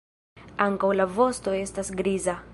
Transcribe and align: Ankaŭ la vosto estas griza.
Ankaŭ 0.65 0.89
la 0.97 1.07
vosto 1.19 1.57
estas 1.61 1.97
griza. 2.03 2.39